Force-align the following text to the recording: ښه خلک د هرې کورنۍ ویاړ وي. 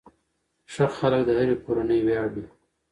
ښه 0.73 0.85
خلک 0.97 1.21
د 1.25 1.29
هرې 1.39 1.55
کورنۍ 1.63 1.99
ویاړ 2.03 2.29
وي. 2.35 2.45